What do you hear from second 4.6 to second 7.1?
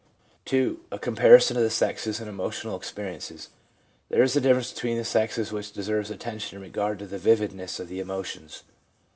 between the sexes which deserves attention in regard to